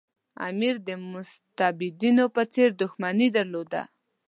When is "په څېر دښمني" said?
2.35-3.27